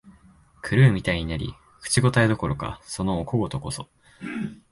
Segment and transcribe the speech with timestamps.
[0.63, 3.87] 狂うみたいになり、口応えどころか、そのお小言こそ、